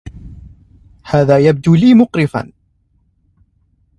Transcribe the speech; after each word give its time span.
هذا 1.03 1.37
يبدو 1.39 1.75
لي 1.75 1.93
مقرفا. 1.93 2.51